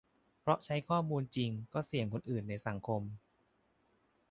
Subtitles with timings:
[0.41, 3.01] เพราะใช้ข้อมูลจริง ก็เสี่ยงคนอื่นในสังคม